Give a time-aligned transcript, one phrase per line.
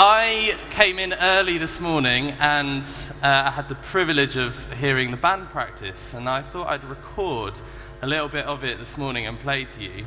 [0.00, 2.84] I came in early this morning and
[3.20, 7.60] uh, I had the privilege of hearing the band practice, and I thought I'd record
[8.00, 10.06] a little bit of it this morning and play to you.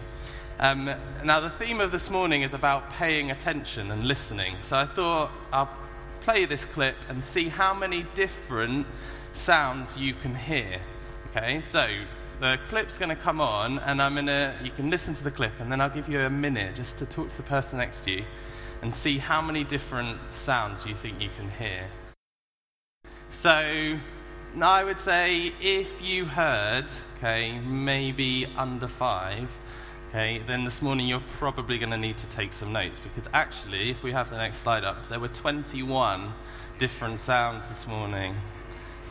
[0.62, 0.90] Um,
[1.26, 5.30] now, the theme of this morning is about paying attention and listening, so I thought
[5.52, 5.78] I'll
[6.22, 8.88] play this clip and see how many different
[9.34, 10.80] sounds you can hear.
[11.32, 11.86] Okay, so
[12.40, 15.32] the clip's going to come on, and I'm going to, you can listen to the
[15.32, 18.06] clip, and then I'll give you a minute just to talk to the person next
[18.06, 18.24] to you
[18.82, 21.86] and see how many different sounds you think you can hear.
[23.30, 23.98] So,
[24.62, 26.86] I would say if you heard,
[27.18, 29.56] okay, maybe under five,
[30.10, 33.90] okay, then this morning you're probably going to need to take some notes because actually,
[33.90, 36.34] if we have the next slide up, there were 21
[36.80, 38.36] different sounds this morning.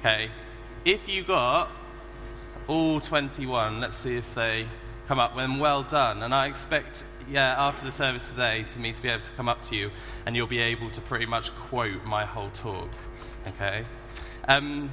[0.01, 0.31] Okay,
[0.85, 1.71] if you got
[2.69, 4.67] all 21, let's see if they
[5.09, 6.23] come up, then well done.
[6.23, 9.49] And I expect yeah, after the service today to me to be able to come
[9.49, 9.91] up to you
[10.27, 12.89] and you'll be able to pretty much quote my whole talk.
[13.47, 13.85] Okay?
[14.49, 14.93] Um,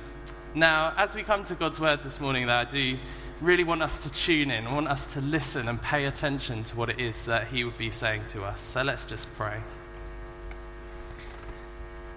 [0.53, 2.97] now, as we come to God's word this morning, though, I do
[3.41, 6.75] really want us to tune in, I want us to listen and pay attention to
[6.75, 8.61] what it is that He would be saying to us.
[8.61, 9.59] So let's just pray.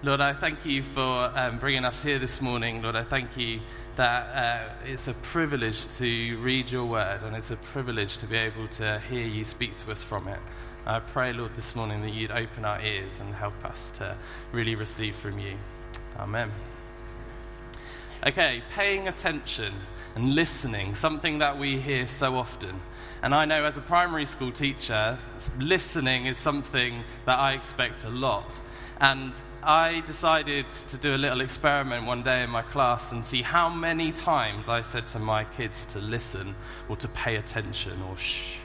[0.03, 2.81] Lord, I thank you for um, bringing us here this morning.
[2.81, 3.59] Lord, I thank you
[3.97, 8.35] that uh, it's a privilege to read your word and it's a privilege to be
[8.35, 10.39] able to hear you speak to us from it.
[10.87, 14.17] I pray, Lord, this morning that you'd open our ears and help us to
[14.51, 15.53] really receive from you.
[16.17, 16.49] Amen.
[18.25, 19.71] Okay, paying attention
[20.15, 22.81] and listening, something that we hear so often.
[23.21, 25.19] And I know as a primary school teacher,
[25.59, 28.59] listening is something that I expect a lot.
[28.99, 33.43] And I decided to do a little experiment one day in my class and see
[33.43, 36.55] how many times I said to my kids to listen
[36.89, 38.55] or to pay attention or shh.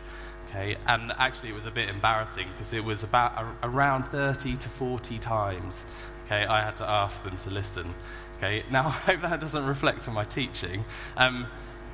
[0.48, 4.56] Okay, and actually it was a bit embarrassing because it was about a, around 30
[4.56, 5.84] to 40 times.
[6.24, 7.86] Okay, I had to ask them to listen.
[8.38, 10.82] Okay, now I hope that doesn't reflect on my teaching,
[11.18, 11.46] um,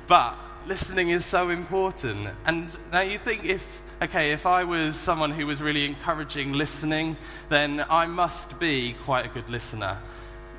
[0.07, 2.29] but listening is so important.
[2.45, 7.15] And now you think if okay, if I was someone who was really encouraging listening,
[7.47, 9.97] then I must be quite a good listener.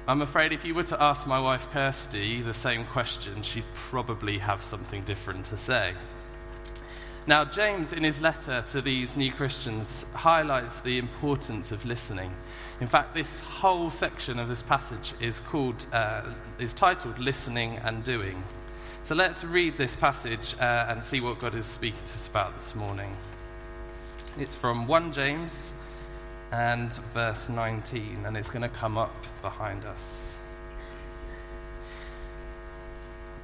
[0.08, 4.38] I'm afraid if you were to ask my wife Kirsty the same question, she'd probably
[4.38, 5.92] have something different to say.
[7.26, 12.34] Now, James, in his letter to these new Christians, highlights the importance of listening.
[12.80, 16.22] In fact, this whole section of this passage is called, uh,
[16.58, 18.42] is titled "Listening and Doing."
[19.02, 22.54] So let's read this passage uh, and see what God is speaking to us about
[22.54, 23.14] this morning.
[24.36, 25.74] It's from 1 James
[26.50, 30.34] and verse 19, and it's going to come up behind us.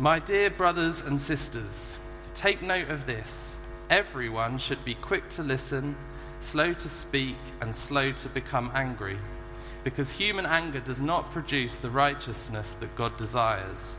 [0.00, 3.56] My dear brothers and sisters, take note of this.
[3.88, 5.94] Everyone should be quick to listen,
[6.40, 9.18] slow to speak, and slow to become angry,
[9.84, 13.94] because human anger does not produce the righteousness that God desires.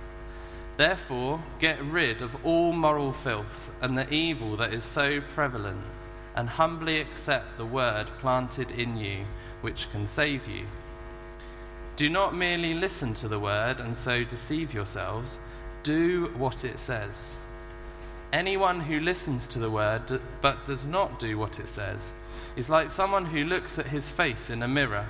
[0.76, 5.80] Therefore, get rid of all moral filth and the evil that is so prevalent
[6.36, 9.26] and humbly accept the word planted in you,
[9.62, 10.66] which can save you.
[11.96, 15.40] Do not merely listen to the word and so deceive yourselves,
[15.84, 17.38] do what it says.
[18.34, 22.14] Anyone who listens to the word but does not do what it says
[22.56, 25.06] is like someone who looks at his face in a mirror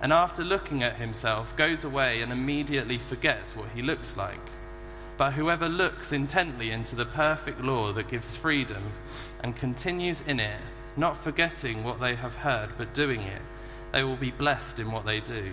[0.00, 4.51] and after looking at himself goes away and immediately forgets what he looks like.
[5.16, 8.82] But whoever looks intently into the perfect law that gives freedom
[9.42, 10.60] and continues in it,
[10.96, 13.42] not forgetting what they have heard, but doing it,
[13.92, 15.52] they will be blessed in what they do.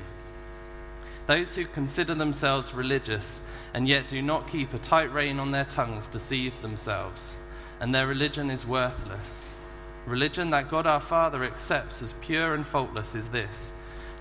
[1.28, 3.42] Those who consider themselves religious
[3.74, 7.38] and yet do not keep a tight rein on their tongues deceive themselves,
[7.80, 9.50] and their religion is worthless.
[10.08, 13.74] Religion that God our Father accepts as pure and faultless is this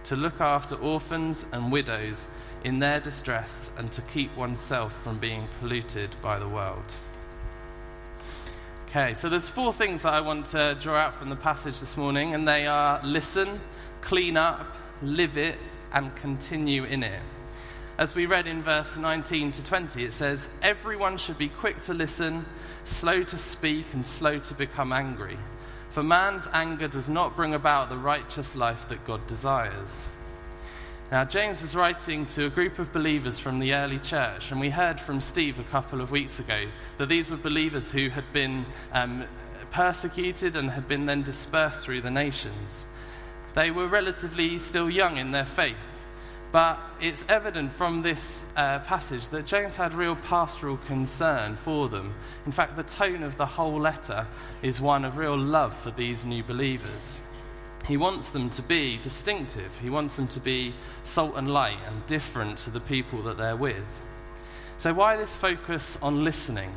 [0.08, 2.26] to look after orphans and widows
[2.64, 6.94] in their distress and to keep oneself from being polluted by the world.
[8.88, 11.98] Okay, so there's four things that I want to draw out from the passage this
[11.98, 13.60] morning, and they are listen,
[14.00, 15.58] clean up, live it,
[15.92, 17.20] and continue in it.
[17.98, 21.92] As we read in verse 19 to 20, it says, Everyone should be quick to
[21.92, 22.46] listen,
[22.84, 25.36] slow to speak, and slow to become angry.
[25.90, 30.08] For man's anger does not bring about the righteous life that God desires.
[31.10, 34.68] Now, James is writing to a group of believers from the early church, and we
[34.68, 36.66] heard from Steve a couple of weeks ago
[36.98, 39.24] that these were believers who had been um,
[39.70, 42.84] persecuted and had been then dispersed through the nations.
[43.54, 45.97] They were relatively still young in their faith,
[46.50, 52.14] but it's evident from this uh, passage that James had real pastoral concern for them.
[52.46, 54.26] In fact, the tone of the whole letter
[54.62, 57.18] is one of real love for these new believers.
[57.86, 59.78] He wants them to be distinctive.
[59.78, 60.74] He wants them to be
[61.04, 64.00] salt and light and different to the people that they're with.
[64.78, 66.72] So, why this focus on listening?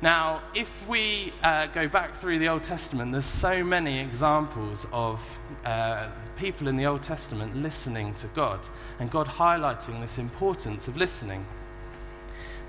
[0.00, 5.38] Now, if we uh, go back through the Old Testament, there's so many examples of
[5.64, 8.60] uh, people in the Old Testament listening to God
[8.98, 11.44] and God highlighting this importance of listening.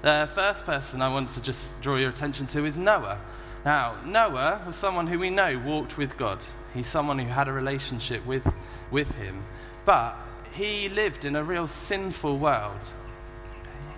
[0.02, 3.20] The first person I want to just draw your attention to is Noah.
[3.64, 6.40] Now, Noah was someone who we know walked with God.
[6.74, 8.52] He's someone who had a relationship with,
[8.92, 9.44] with him.
[9.86, 10.18] But
[10.54, 12.94] he lived in a real sinful world.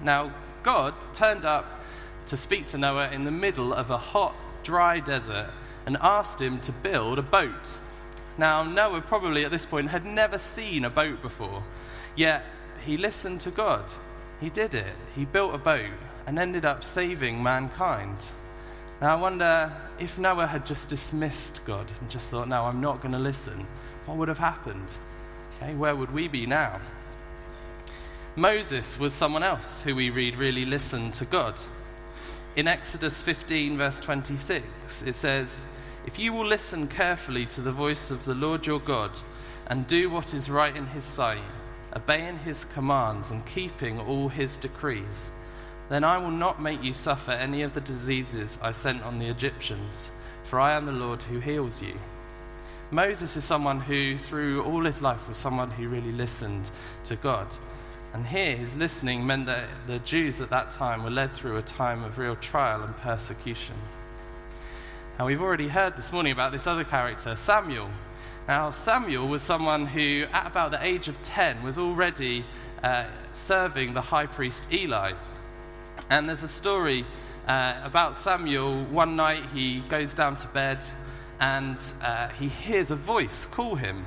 [0.03, 0.31] Now,
[0.63, 1.81] God turned up
[2.27, 5.49] to speak to Noah in the middle of a hot, dry desert
[5.85, 7.77] and asked him to build a boat.
[8.37, 11.63] Now, Noah probably at this point had never seen a boat before,
[12.15, 12.45] yet
[12.85, 13.89] he listened to God.
[14.41, 14.93] He did it.
[15.15, 15.91] He built a boat
[16.27, 18.17] and ended up saving mankind.
[19.01, 23.01] Now, I wonder if Noah had just dismissed God and just thought, no, I'm not
[23.01, 23.65] going to listen,
[24.05, 24.87] what would have happened?
[25.57, 26.79] Okay, where would we be now?
[28.35, 31.59] Moses was someone else who we read really listened to God.
[32.57, 35.65] In Exodus 15, verse 26, it says,
[36.05, 39.17] If you will listen carefully to the voice of the Lord your God
[39.67, 41.41] and do what is right in his sight,
[41.95, 45.31] obeying his commands and keeping all his decrees,
[45.89, 49.29] then I will not make you suffer any of the diseases I sent on the
[49.29, 50.11] Egyptians,
[50.43, 51.99] for I am the Lord who heals you.
[52.91, 56.69] Moses is someone who, through all his life, was someone who really listened
[57.05, 57.47] to God.
[58.13, 61.63] And here, his listening meant that the Jews at that time were led through a
[61.63, 63.75] time of real trial and persecution.
[65.17, 67.89] Now, we've already heard this morning about this other character, Samuel.
[68.49, 72.43] Now, Samuel was someone who, at about the age of 10, was already
[72.83, 75.13] uh, serving the high priest Eli.
[76.09, 77.05] And there's a story
[77.47, 78.83] uh, about Samuel.
[78.85, 80.83] One night he goes down to bed
[81.39, 84.05] and uh, he hears a voice call him.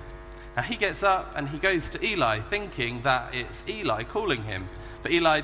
[0.56, 4.69] Now he gets up and he goes to Eli, thinking that it's Eli calling him.
[5.02, 5.40] But Eli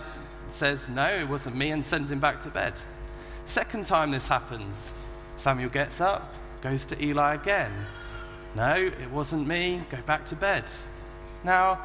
[0.46, 2.74] says, No, it wasn't me, and sends him back to bed.
[3.46, 4.92] Second time this happens,
[5.36, 7.72] Samuel gets up, goes to Eli again.
[8.54, 10.64] No, it wasn't me, go back to bed.
[11.42, 11.80] Now,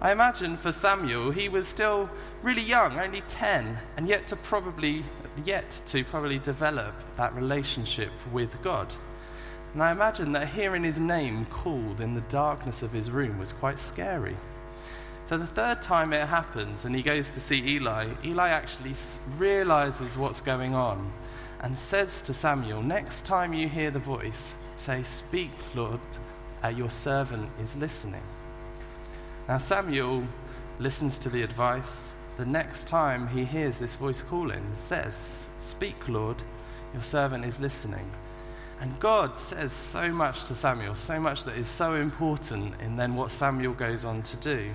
[0.00, 2.08] I imagine for Samuel, he was still
[2.42, 5.02] really young, only 10, and yet to probably
[5.44, 8.92] yet to probably develop that relationship with God.
[9.72, 13.52] And I imagine that hearing his name called in the darkness of his room was
[13.52, 14.36] quite scary.
[15.26, 18.94] So the third time it happens and he goes to see Eli, Eli actually
[19.38, 21.12] realizes what's going on
[21.62, 26.00] and says to Samuel, Next time you hear the voice, say, Speak, Lord,
[26.64, 28.22] uh, your servant is listening.
[29.48, 30.24] Now Samuel
[30.78, 32.12] listens to the advice.
[32.36, 36.36] The next time he hears this voice calling, says, Speak, Lord,
[36.94, 38.10] your servant is listening.
[38.80, 43.14] And God says so much to Samuel, so much that is so important in then
[43.14, 44.70] what Samuel goes on to do.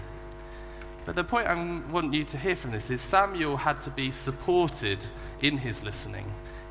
[1.06, 4.12] But the point I want you to hear from this is Samuel had to be
[4.12, 5.06] supported
[5.42, 6.26] in his listening.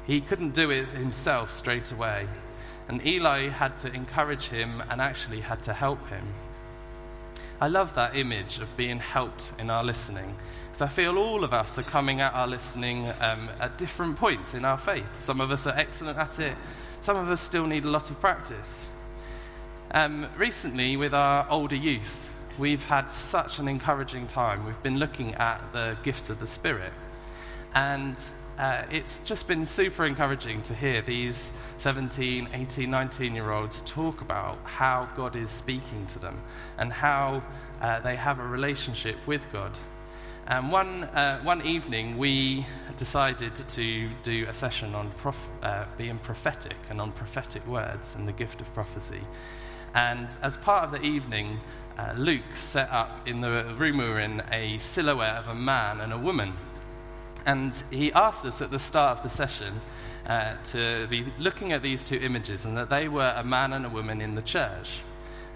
[0.07, 2.27] He couldn't do it himself straight away.
[2.89, 6.25] And Eli had to encourage him and actually had to help him.
[7.61, 10.37] I love that image of being helped in our listening.
[10.67, 14.55] Because I feel all of us are coming at our listening um, at different points
[14.55, 15.23] in our faith.
[15.23, 16.57] Some of us are excellent at it,
[17.01, 18.89] some of us still need a lot of practice.
[19.93, 24.67] Um, recently, with our older youth, we've had such an encouraging time.
[24.67, 26.93] We've been looking at the gifts of the Spirit.
[27.75, 28.19] And
[28.59, 34.21] uh, it's just been super encouraging to hear these 17, 18, 19 year olds talk
[34.21, 36.41] about how God is speaking to them
[36.79, 37.43] and how
[37.81, 39.77] uh, they have a relationship with God.
[40.47, 42.67] And one, uh, one evening, we
[42.99, 48.29] decided to do a session on prof- uh, being prophetic and on prophetic words and
[48.29, 49.23] the gift of prophecy.
[49.95, 51.61] And as part of the evening,
[51.99, 56.01] uh, Luke set up in the room we were in a silhouette of a man
[56.01, 56.53] and a woman.
[57.47, 59.75] And he asked us at the start of the session
[60.27, 63.85] uh, to be looking at these two images and that they were a man and
[63.85, 65.01] a woman in the church.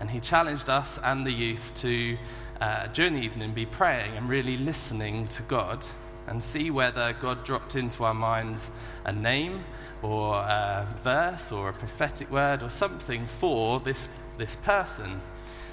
[0.00, 2.16] And he challenged us and the youth to
[2.60, 5.84] uh, during the evening be praying and really listening to God
[6.26, 8.70] and see whether God dropped into our minds
[9.04, 9.64] a name
[10.02, 15.20] or a verse or a prophetic word or something for this, this person.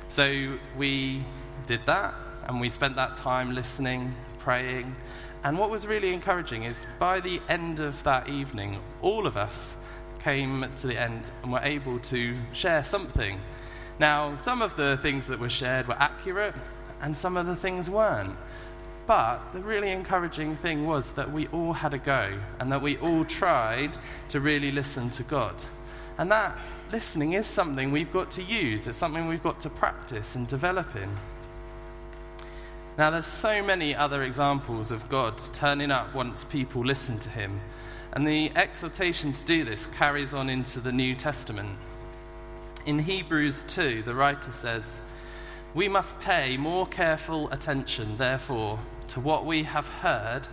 [0.10, 1.22] So we
[1.68, 2.16] did that
[2.48, 4.96] and we spent that time listening, praying.
[5.46, 9.86] And what was really encouraging is by the end of that evening, all of us
[10.24, 13.40] came to the end and were able to share something.
[14.00, 16.56] Now, some of the things that were shared were accurate,
[17.00, 18.36] and some of the things weren't.
[19.06, 22.98] But the really encouraging thing was that we all had a go and that we
[22.98, 23.92] all tried
[24.30, 25.54] to really listen to God.
[26.18, 26.58] And that
[26.92, 30.96] listening is something we've got to use, it's something we've got to practice and develop
[30.96, 31.10] in.
[32.98, 37.60] Now, there's so many other examples of God turning up once people listen to him.
[38.14, 41.78] And the exhortation to do this carries on into the New Testament.
[42.86, 45.02] In Hebrews 2, the writer says,
[45.74, 50.48] We must pay more careful attention, therefore, to what we have heard,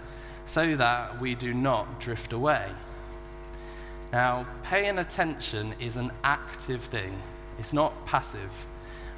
[0.45, 2.69] so that we do not drift away.
[4.13, 7.17] Now, paying attention is an active thing,
[7.61, 8.67] it's not passive.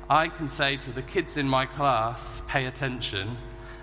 [0.09, 3.37] I can say to the kids in my class, pay attention,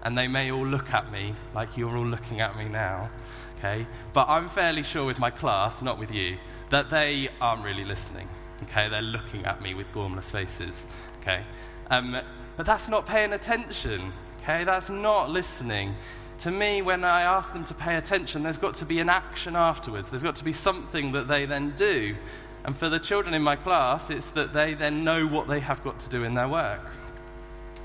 [0.04, 3.10] and they may all look at me like you're all looking at me now,
[3.58, 3.88] okay?
[4.14, 6.38] But I'm fairly sure with my class, not with you,
[6.70, 8.28] that they aren't really listening,
[8.64, 8.88] okay?
[8.90, 10.88] They're looking at me with gormless faces,
[11.22, 11.44] okay?
[11.90, 12.18] Um,
[12.56, 14.64] but that's not paying attention, okay?
[14.64, 15.96] That's not listening
[16.42, 19.56] to me, when I ask them to pay attention, there's got to be an action
[19.56, 20.10] afterwards.
[20.10, 22.16] There's got to be something that they then do.
[22.64, 25.84] And for the children in my class, it's that they then know what they have
[25.84, 26.92] got to do in their work.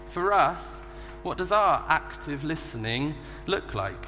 [0.09, 0.83] For us,
[1.23, 3.15] what does our active listening
[3.47, 4.07] look like?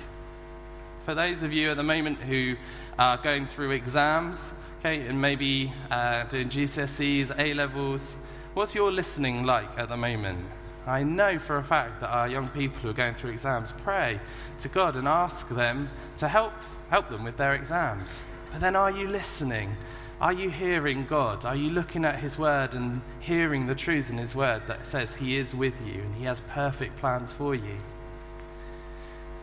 [1.00, 2.56] For those of you at the moment who
[2.98, 8.16] are going through exams, okay, and maybe uh, doing GCSEs, A levels,
[8.54, 10.44] what's your listening like at the moment?
[10.86, 14.20] I know for a fact that our young people who are going through exams pray
[14.60, 16.52] to God and ask them to help,
[16.90, 18.24] help them with their exams.
[18.52, 19.76] But then are you listening?
[20.20, 21.44] Are you hearing God?
[21.44, 25.14] Are you looking at His Word and hearing the truths in His Word that says
[25.14, 27.76] He is with you and He has perfect plans for you?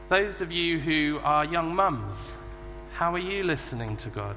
[0.10, 2.34] Those of you who are young mums,
[2.94, 4.36] how are you listening to God?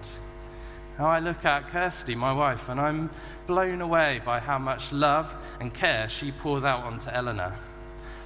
[0.96, 3.10] Now, I look at Kirsty, my wife, and I'm
[3.48, 7.54] blown away by how much love and care she pours out onto Eleanor.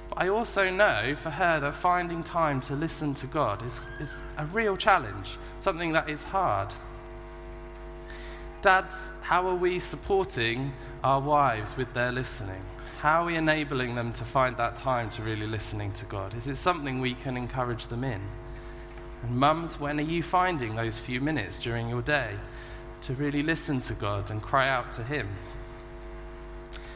[0.09, 4.19] But I also know for her that finding time to listen to God is, is
[4.37, 6.71] a real challenge, something that is hard.
[8.63, 10.71] Dads, how are we supporting
[11.03, 12.63] our wives with their listening?
[12.99, 16.33] How are we enabling them to find that time to really listening to God?
[16.33, 18.21] Is it something we can encourage them in?
[19.21, 22.35] And mums, when are you finding those few minutes during your day
[23.01, 25.27] to really listen to God and cry out to Him.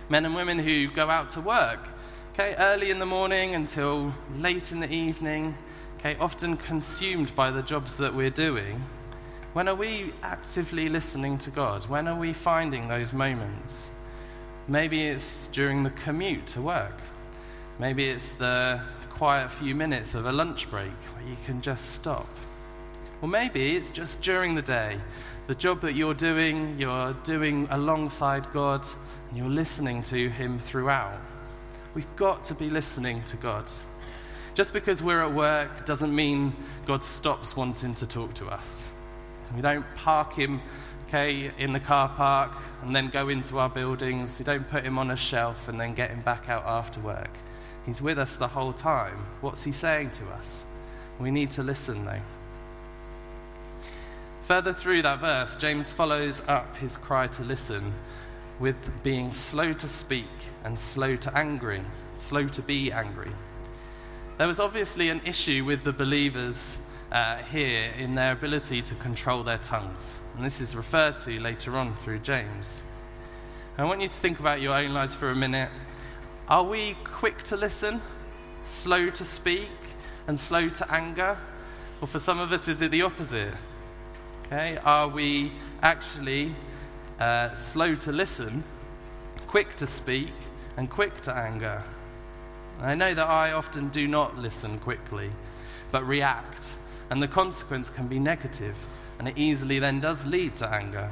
[0.08, 1.86] Men and women who go out to work,
[2.32, 5.54] okay, early in the morning until late in the evening,
[6.00, 8.82] okay, often consumed by the jobs that we're doing.
[9.58, 11.90] When are we actively listening to God?
[11.90, 13.90] When are we finding those moments?
[14.68, 16.94] Maybe it's during the commute to work.
[17.80, 22.30] Maybe it's the quiet few minutes of a lunch break where you can just stop.
[23.24, 25.00] Or maybe it's just during the day
[25.48, 28.86] the job that you're doing, you're doing alongside God,
[29.30, 31.20] and you're listening to Him throughout.
[31.96, 33.66] We've got to be listening to God.
[34.54, 38.88] Just because we're at work doesn't mean God stops wanting to talk to us.
[39.56, 40.62] We don't park Him,
[41.08, 42.52] okay, in the car park
[42.82, 44.40] and then go into our buildings.
[44.40, 47.32] We don't put Him on a shelf and then get Him back out after work.
[47.86, 49.18] He's with us the whole time.
[49.42, 50.66] What's He saying to us?
[51.20, 52.22] We need to listen, though.
[54.48, 57.94] Further through that verse, James follows up his cry to listen
[58.62, 60.30] with being slow to speak
[60.64, 61.82] and slow to angry,
[62.16, 63.34] slow to be angry.
[64.38, 66.80] There was obviously an issue with the believers
[67.12, 70.20] uh, here in their ability to control their tongues.
[70.36, 72.84] And this is referred to later on through James.
[73.78, 75.70] I want you to think about your own lives for a minute.
[76.48, 78.02] Are we quick to listen,
[78.66, 79.70] slow to speak,
[80.28, 81.38] and slow to anger?
[82.02, 83.54] Or for some of us, is it the opposite?
[84.46, 86.56] Okay, are we actually
[87.20, 88.64] uh, slow to listen,
[89.48, 90.32] quick to speak,
[90.78, 91.84] and quick to anger?
[92.80, 95.32] I know that I often do not listen quickly,
[95.92, 96.76] but react,
[97.10, 98.76] and the consequence can be negative,
[99.20, 101.12] and it easily then does lead to anger.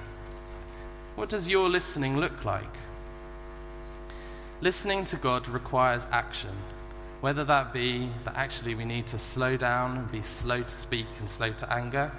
[1.15, 2.75] What does your listening look like?
[4.61, 6.55] Listening to God requires action,
[7.21, 11.07] whether that be that actually we need to slow down and be slow to speak
[11.19, 12.11] and slow to anger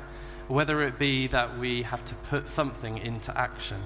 [0.48, 3.78] whether it be that we have to put something into action.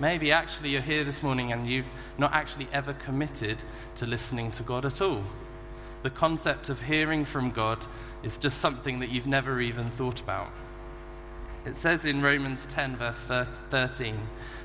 [0.00, 3.62] Maybe actually you're here this morning and you've not actually ever committed
[3.96, 5.22] to listening to God at all.
[6.02, 7.84] The concept of hearing from God
[8.22, 10.50] is just something that you've never even thought about.
[11.64, 14.16] It says in Romans 10, verse 13,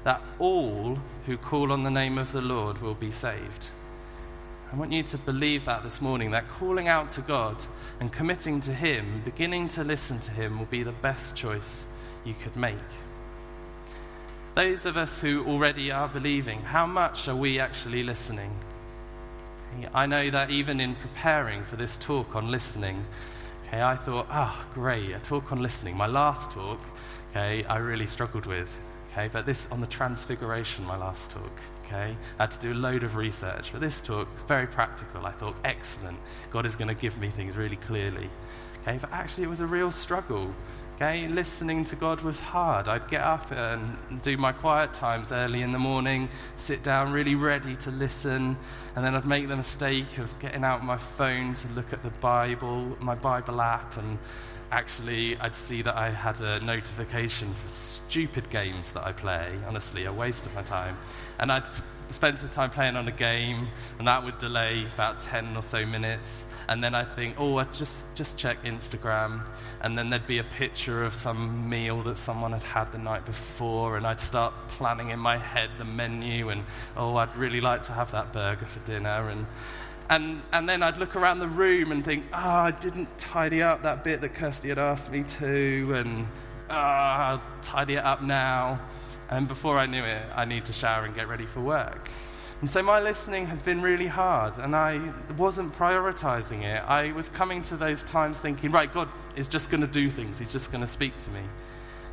[0.03, 3.69] that all who call on the name of the Lord will be saved.
[4.71, 7.63] I want you to believe that this morning, that calling out to God
[7.99, 11.85] and committing to Him, beginning to listen to Him, will be the best choice
[12.25, 12.75] you could make.
[14.55, 18.51] Those of us who already are believing, how much are we actually listening?
[19.93, 23.05] I know that even in preparing for this talk on listening,
[23.67, 25.95] okay, I thought, oh, great, a talk on listening.
[25.97, 26.79] My last talk,
[27.31, 28.79] okay, I really struggled with.
[29.11, 31.61] Okay, but this on the Transfiguration, my last talk.
[31.85, 35.25] Okay, I had to do a load of research, but this talk very practical.
[35.25, 36.17] I thought, excellent.
[36.49, 38.29] God is going to give me things really clearly.
[38.81, 40.53] Okay, but actually, it was a real struggle.
[40.95, 42.87] Okay, listening to God was hard.
[42.87, 47.33] I'd get up and do my quiet times early in the morning, sit down really
[47.33, 48.55] ready to listen,
[48.95, 52.11] and then I'd make the mistake of getting out my phone to look at the
[52.11, 54.19] Bible, my Bible app, and
[54.73, 59.59] actually I'd see that I had a notification for stupid games that I play.
[59.67, 60.97] Honestly, a waste of my time.
[61.39, 61.65] And I'd
[62.09, 63.67] spend some time playing on a game,
[63.99, 66.45] and that would delay about 10 or so minutes.
[66.67, 69.47] And then I'd think, oh, I'd just, just check Instagram.
[69.81, 73.25] And then there'd be a picture of some meal that someone had had the night
[73.25, 76.63] before, and I'd start planning in my head the menu, and
[76.97, 79.29] oh, I'd really like to have that burger for dinner.
[79.29, 79.45] And,
[80.09, 83.83] and, and then I'd look around the room and think, oh, I didn't tidy up
[83.83, 86.27] that bit that Kirsty had asked me to, and
[86.69, 88.79] oh, I'll tidy it up now.
[89.29, 92.09] And before I knew it, I need to shower and get ready for work.
[92.61, 96.81] And so my listening had been really hard, and I wasn't prioritizing it.
[96.87, 100.39] I was coming to those times thinking, right, God is just going to do things,
[100.39, 101.41] He's just going to speak to me.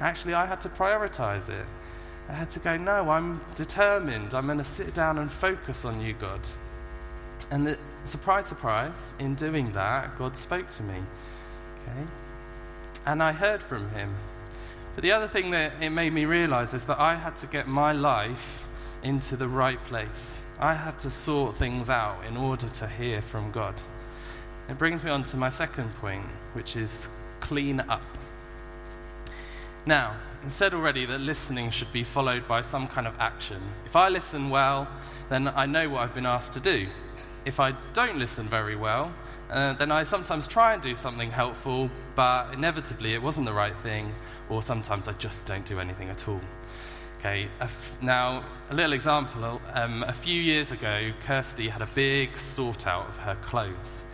[0.00, 1.66] Actually, I had to prioritize it.
[2.28, 4.35] I had to go, no, I'm determined.
[4.35, 6.40] I'm going to sit down and focus on you, God.
[7.50, 10.97] And the, surprise, surprise, in doing that, God spoke to me.
[11.83, 12.07] Okay?
[13.07, 14.14] And I heard from Him.
[14.95, 17.69] But the other thing that it made me realize is that I had to get
[17.69, 18.69] my life
[19.02, 20.42] into the right place.
[20.59, 23.75] I had to sort things out in order to hear from God.
[24.69, 27.09] It brings me on to my second point, which is
[27.40, 28.02] clean up.
[29.87, 30.14] Now,
[30.45, 33.61] I said already that listening should be followed by some kind of action.
[33.87, 34.88] If I listen well,
[35.28, 36.87] then I know what I've been asked to do.
[37.44, 39.12] If I don't listen very well,
[39.50, 43.75] uh, then I sometimes try and do something helpful, but inevitably it wasn't the right
[43.76, 44.14] thing,
[44.49, 46.40] or sometimes I just don't do anything at all.
[47.18, 47.49] Okay,
[48.00, 49.61] now a little example.
[49.75, 54.04] Um, a few years ago, Kirsty had a big sort out of her clothes,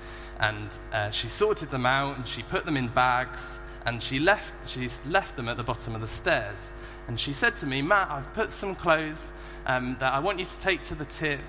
[0.40, 4.68] and uh, she sorted them out and she put them in bags, and she left.
[4.68, 6.70] She's left them at the bottom of the stairs.
[7.08, 9.30] And she said to me, "Matt, I've put some clothes
[9.66, 11.40] um, that I want you to take to the tip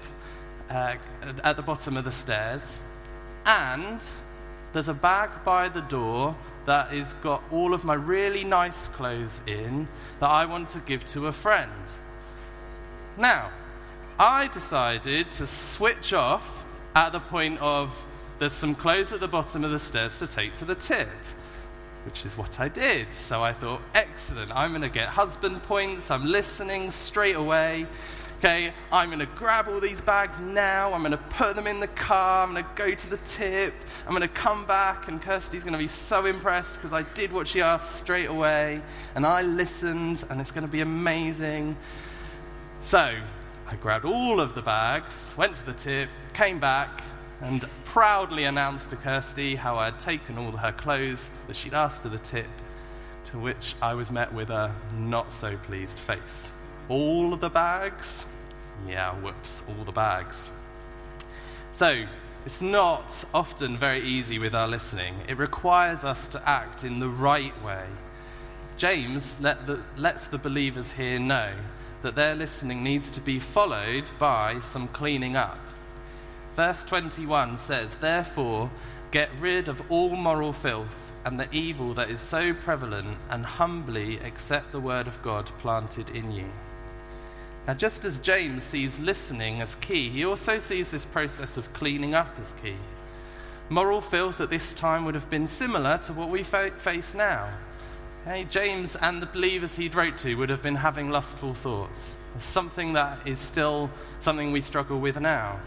[0.69, 0.95] uh,
[1.43, 2.79] at the bottom of the stairs."
[3.45, 4.03] And
[4.73, 9.39] there's a bag by the door that has got all of my really nice clothes
[9.47, 9.87] in
[10.19, 11.71] that I want to give to a friend.
[13.17, 13.49] Now,
[14.19, 18.05] I decided to switch off at the point of
[18.39, 21.07] there's some clothes at the bottom of the stairs to take to the tip,
[22.05, 23.13] which is what I did.
[23.13, 27.87] So I thought, excellent, I'm going to get husband points, I'm listening straight away.
[28.37, 30.93] Okay, I'm going to grab all these bags now.
[30.93, 32.43] I'm going to put them in the car.
[32.45, 33.73] I'm going to go to the tip.
[34.05, 37.33] I'm going to come back, and Kirsty's going to be so impressed because I did
[37.33, 38.79] what she asked straight away,
[39.15, 41.75] and I listened, and it's going to be amazing.
[42.81, 43.17] So,
[43.65, 47.01] I grabbed all of the bags, went to the tip, came back,
[47.41, 52.03] and proudly announced to Kirsty how I had taken all her clothes that she'd asked
[52.03, 52.45] to the tip,
[53.25, 56.56] to which I was met with a not so pleased face.
[56.89, 58.25] All of the bags?
[58.87, 60.51] Yeah, whoops, all the bags.
[61.71, 62.05] So,
[62.45, 65.15] it's not often very easy with our listening.
[65.27, 67.85] It requires us to act in the right way.
[68.77, 71.51] James let the, lets the believers here know
[72.03, 75.59] that their listening needs to be followed by some cleaning up.
[76.55, 78.71] Verse 21 says, Therefore,
[79.11, 84.17] get rid of all moral filth and the evil that is so prevalent, and humbly
[84.19, 86.49] accept the word of God planted in you.
[87.67, 92.15] Now, just as James sees listening as key, he also sees this process of cleaning
[92.15, 92.77] up as key.
[93.69, 97.49] Moral filth at this time would have been similar to what we fa- face now.
[98.25, 102.15] Okay, James and the believers he'd wrote to would have been having lustful thoughts.
[102.37, 105.59] Something that is still something we struggle with now.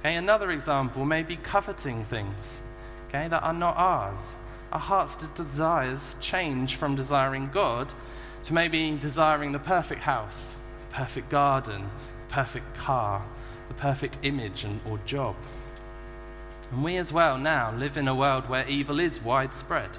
[0.00, 2.60] Okay, another example may be coveting things
[3.08, 4.34] okay, that are not ours.
[4.72, 7.92] Our heart's desires change from desiring God
[8.44, 10.56] to maybe desiring the perfect house,
[10.92, 11.90] perfect garden,
[12.28, 13.22] perfect car,
[13.68, 15.34] the perfect image and, or job.
[16.70, 19.90] And we as well now live in a world where evil is widespread.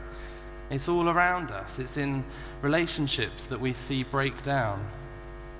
[0.69, 1.77] It's all around us.
[1.79, 2.23] It's in
[2.62, 4.86] relationships that we see break down.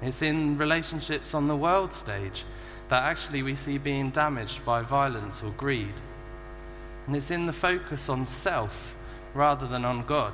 [0.02, 2.44] It's in relationships on the world stage
[2.90, 5.94] that actually we see being damaged by violence or greed.
[7.06, 8.96] And it's in the focus on self
[9.34, 10.34] rather than on God.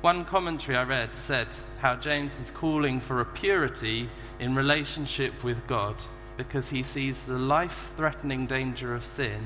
[0.00, 1.48] One commentary I read said
[1.80, 4.08] how James is calling for a purity
[4.40, 5.94] in relationship with God
[6.36, 9.40] because he sees the life threatening danger of sin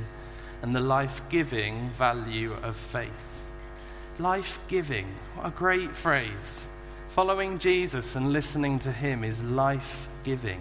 [0.63, 3.43] and the life giving value of faith.
[4.19, 5.07] Life giving.
[5.35, 6.67] What a great phrase.
[7.09, 10.61] Following Jesus and listening to him is life giving.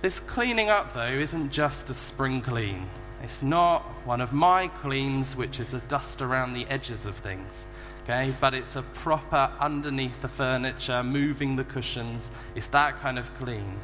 [0.00, 2.88] This cleaning up, though, isn't just a spring clean.
[3.22, 7.66] It's not one of my cleans, which is a dust around the edges of things.
[8.02, 12.30] Okay, but it's a proper underneath the furniture, moving the cushions.
[12.54, 13.78] It's that kind of clean.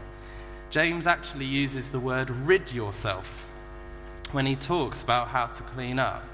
[0.70, 3.46] James actually uses the word rid yourself
[4.32, 6.24] when he talks about how to clean up.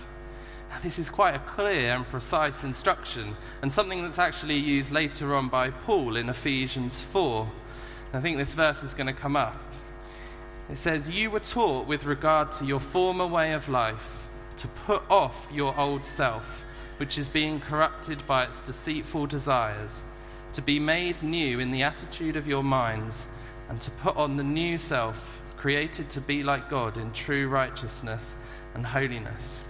[0.70, 5.34] Now, this is quite a clear and precise instruction, and something that's actually used later
[5.34, 7.46] on by Paul in Ephesians 4.
[8.14, 9.56] I think this verse is going to come up.
[10.70, 14.26] It says, You were taught with regard to your former way of life
[14.58, 16.61] to put off your old self,
[17.02, 20.04] which is being corrupted by its deceitful desires,
[20.52, 23.26] to be made new in the attitude of your minds,
[23.68, 28.36] and to put on the new self, created to be like God in true righteousness
[28.74, 29.60] and holiness.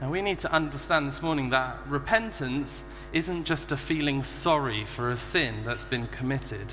[0.00, 5.10] Now, we need to understand this morning that repentance isn't just a feeling sorry for
[5.10, 6.72] a sin that's been committed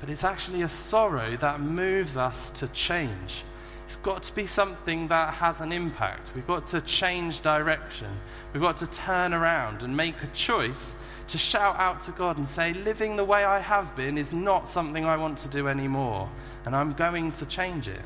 [0.00, 3.44] but it's actually a sorrow that moves us to change.
[3.86, 6.32] It's got to be something that has an impact.
[6.34, 8.08] We've got to change direction.
[8.52, 10.96] We've got to turn around and make a choice
[11.28, 14.68] to shout out to God and say, Living the way I have been is not
[14.68, 16.28] something I want to do anymore,
[16.64, 18.02] and I'm going to change it.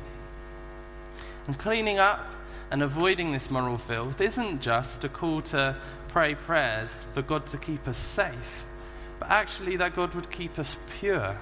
[1.47, 2.31] And cleaning up
[2.69, 5.75] and avoiding this moral filth isn't just a call to
[6.09, 8.65] pray prayers for God to keep us safe,
[9.19, 11.37] but actually that God would keep us pure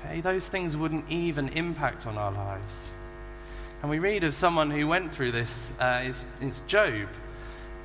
[0.00, 2.94] Okay, those things wouldn't even impact on our lives.
[3.80, 7.08] And we read of someone who went through this, uh, it's, it's Job.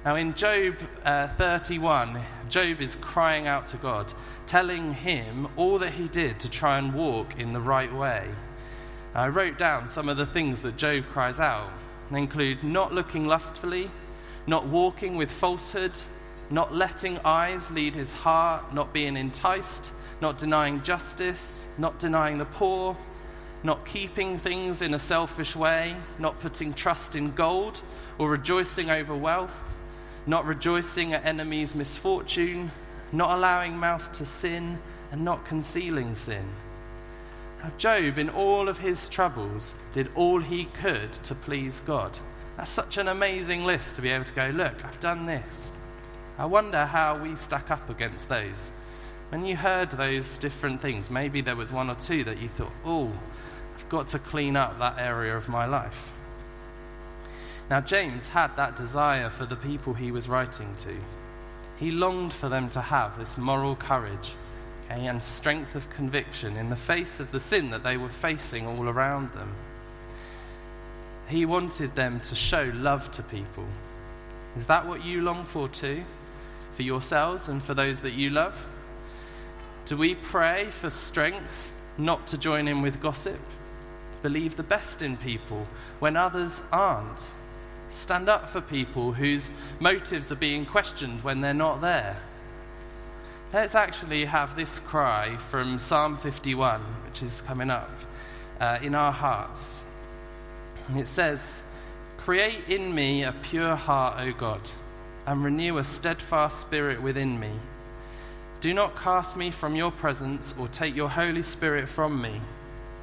[0.03, 0.75] Now, in Job
[1.06, 4.12] uh, 31, Job is crying out to God,
[4.47, 8.27] telling him all that he did to try and walk in the right way.
[9.13, 11.71] I wrote down some of the things that Job cries out.
[12.10, 13.91] They include not looking lustfully,
[14.47, 15.97] not walking with falsehood,
[16.49, 22.45] not letting eyes lead his heart, not being enticed, not denying justice, not denying the
[22.45, 22.97] poor,
[23.63, 27.82] not keeping things in a selfish way, not putting trust in gold
[28.17, 29.73] or rejoicing over wealth,
[30.28, 32.71] not rejoicing at enemies' misfortune,
[33.12, 34.78] not allowing mouth to sin,
[35.12, 36.45] and not concealing sin.
[37.62, 42.17] Now, Job, in all of his troubles, did all he could to please God.
[42.58, 45.71] That's such an amazing list to be able to go, look, I've done this.
[46.38, 48.71] I wonder how we stack up against those
[49.34, 52.71] when you heard those different things, maybe there was one or two that you thought,
[52.86, 53.12] oh,
[53.76, 56.12] I've got to clean up that area of my life.
[57.70, 60.96] Now, James had that desire for the people he was writing to.
[61.80, 64.34] He longed for them to have this moral courage
[64.94, 68.68] okay, and strength of conviction in the face of the sin that they were facing
[68.68, 69.54] all around them.
[71.28, 73.66] He wanted them to show love to people.
[74.56, 76.04] Is that what you long for too?
[76.74, 78.68] For yourselves and for those that you love?
[79.86, 83.40] Do we pray for strength not to join in with gossip?
[84.24, 85.68] Believe the best in people
[86.00, 87.28] when others aren't?
[87.90, 92.18] Stand up for people whose motives are being questioned when they're not there?
[93.54, 97.92] Let's actually have this cry from Psalm 51, which is coming up,
[98.60, 99.82] uh, in our hearts.
[100.88, 101.70] And it says,
[102.18, 104.62] Create in me a pure heart, O God,
[105.28, 107.52] and renew a steadfast spirit within me.
[108.62, 112.40] Do not cast me from your presence or take your Holy Spirit from me.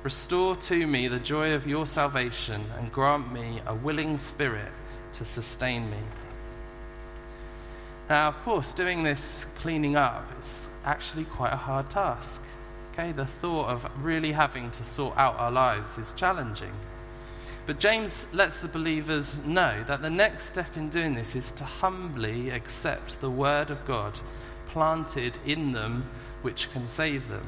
[0.02, 4.72] Restore to me the joy of your salvation and grant me a willing spirit
[5.12, 5.98] to sustain me.
[8.08, 12.42] Now, of course, doing this cleaning up is actually quite a hard task.
[12.92, 16.72] Okay, the thought of really having to sort out our lives is challenging.
[17.66, 21.64] But James lets the believers know that the next step in doing this is to
[21.64, 24.18] humbly accept the word of God
[24.68, 26.08] planted in them
[26.40, 27.46] which can save them.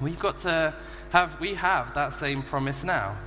[0.00, 0.74] We've got to
[1.10, 3.18] have, we have that same promise now.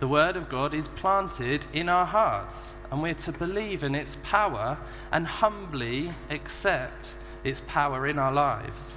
[0.00, 4.16] The Word of God is planted in our hearts, and we're to believe in its
[4.16, 4.78] power
[5.12, 8.96] and humbly accept its power in our lives.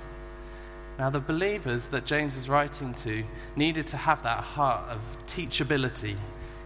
[0.98, 3.24] Now, the believers that James is writing to
[3.56, 6.16] needed to have that heart of teachability,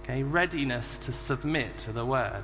[0.04, 2.44] okay, readiness to submit to the Word.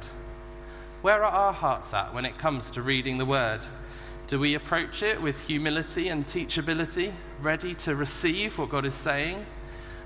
[1.01, 3.61] Where are our hearts at when it comes to reading the Word?
[4.27, 9.45] Do we approach it with humility and teachability, ready to receive what God is saying?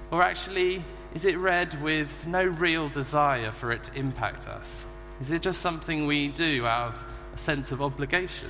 [0.09, 4.85] Or actually, is it read with no real desire for it to impact us?
[5.21, 8.49] Is it just something we do out of a sense of obligation?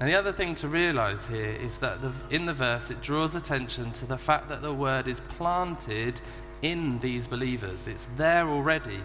[0.00, 3.36] And the other thing to realize here is that the, in the verse it draws
[3.36, 6.20] attention to the fact that the word is planted
[6.62, 7.86] in these believers.
[7.86, 8.98] It's there already.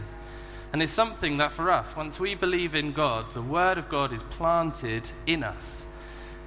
[0.73, 4.12] And it's something that for us, once we believe in God, the Word of God
[4.12, 5.86] is planted in us.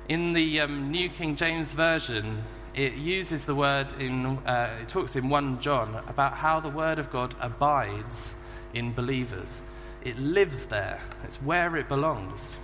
[0.09, 2.43] In the um, New King James Version,
[2.75, 6.99] it uses the word in, uh, it talks in 1 John about how the Word
[6.99, 9.61] of God abides in believers.
[10.05, 12.59] It lives there, it's where it belongs.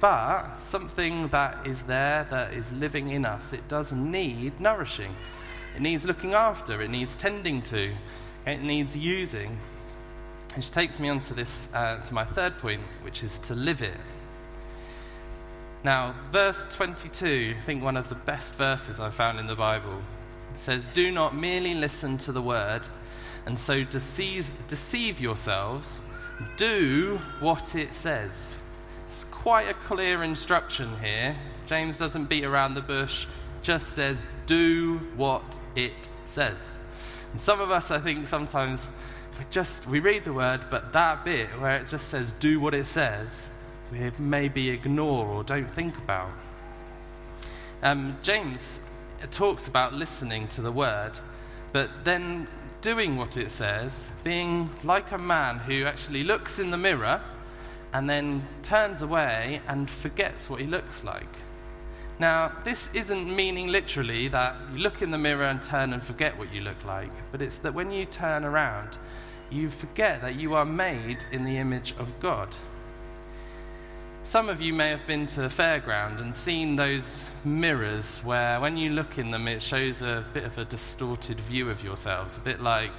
[0.00, 5.14] But something that is there, that is living in us, it does need nourishing.
[5.76, 7.94] It needs looking after, it needs tending to,
[8.46, 9.58] it needs using.
[10.54, 13.82] Which takes me on to this, uh, to my third point, which is to live
[13.82, 13.96] it.
[15.82, 20.02] Now, verse 22, I think one of the best verses I've found in the Bible,
[20.54, 22.82] says, Do not merely listen to the word
[23.46, 26.00] and so deceive, deceive yourselves,
[26.56, 28.62] do what it says.
[29.06, 31.36] It's quite a clear instruction here.
[31.66, 33.26] James doesn't beat around the bush,
[33.62, 35.92] just says, Do what it
[36.26, 36.82] says.
[37.30, 38.90] And some of us, I think, sometimes
[39.38, 42.74] we just we read the word, but that bit where it just says do what
[42.74, 43.50] it says,
[43.90, 46.30] we maybe ignore or don't think about.
[47.82, 48.88] Um, James
[49.30, 51.12] talks about listening to the word,
[51.72, 52.46] but then
[52.80, 57.20] doing what it says, being like a man who actually looks in the mirror
[57.92, 61.28] and then turns away and forgets what he looks like.
[62.18, 66.38] Now, this isn't meaning literally that you look in the mirror and turn and forget
[66.38, 68.98] what you look like, but it's that when you turn around,
[69.50, 72.48] you forget that you are made in the image of God.
[74.24, 78.76] Some of you may have been to the fairground and seen those mirrors where, when
[78.78, 82.40] you look in them, it shows a bit of a distorted view of yourselves, a
[82.40, 82.92] bit like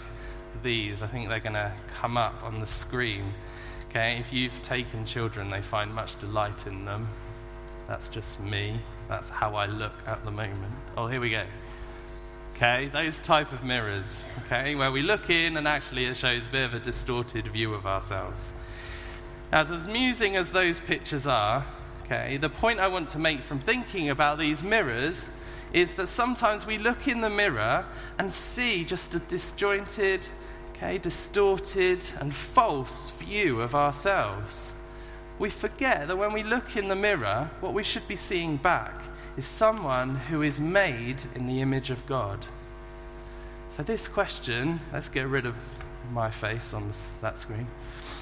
[0.61, 1.01] these.
[1.01, 3.31] I think they're going to come up on the screen.
[3.89, 7.07] Okay, if you've taken children, they find much delight in them.
[7.87, 8.79] That's just me.
[9.07, 10.73] That's how I look at the moment.
[10.95, 11.43] Oh, here we go.
[12.55, 16.49] Okay, those type of mirrors, okay, where we look in and actually it shows a
[16.49, 18.53] bit of a distorted view of ourselves.
[19.51, 21.65] As amusing as those pictures are,
[22.03, 25.29] okay, the point I want to make from thinking about these mirrors
[25.73, 27.85] is that sometimes we look in the mirror
[28.19, 30.25] and see just a disjointed,
[30.77, 34.71] okay, distorted and false view of ourselves.
[35.39, 38.93] We forget that when we look in the mirror, what we should be seeing back
[39.37, 42.45] is someone who is made in the image of God.
[43.69, 45.55] So, this question, let's get rid of
[46.11, 47.67] my face on that screen,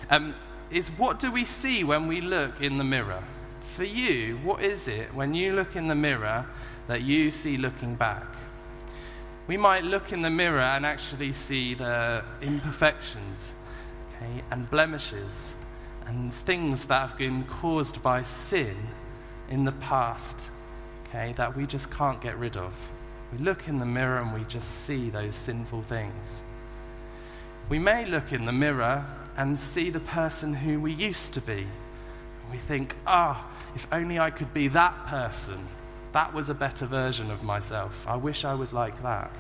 [0.10, 0.34] um,
[0.71, 3.23] is what do we see when we look in the mirror?
[3.62, 6.45] For you, what is it when you look in the mirror
[6.88, 8.26] that you see looking back?
[9.45, 13.52] We might look in the mirror and actually see the imperfections
[14.15, 15.56] okay, and blemishes
[16.06, 18.76] and things that have been caused by sin
[19.49, 20.49] in the past,
[21.13, 22.89] okay, that we just can't get rid of.
[23.32, 26.41] We look in the mirror and we just see those sinful things.
[27.69, 29.06] We may look in the mirror
[29.38, 31.67] and see the person who we used to be.
[32.43, 35.67] And We think, ah, oh, if only I could be that person.
[36.12, 38.08] That was a better version of myself.
[38.08, 39.32] I wish I was like that.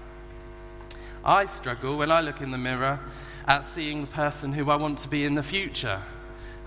[1.23, 2.99] I struggle when I look in the mirror
[3.47, 6.01] at seeing the person who I want to be in the future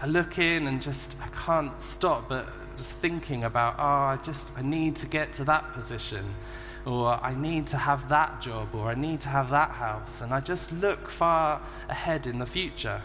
[0.01, 2.47] I look in and just, I can't stop but
[2.79, 6.25] thinking about, oh, I just, I need to get to that position,
[6.85, 10.21] or I need to have that job, or I need to have that house.
[10.21, 13.03] And I just look far ahead in the future.